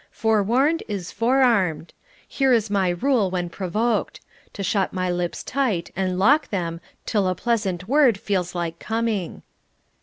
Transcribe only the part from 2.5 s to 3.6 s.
is my rule when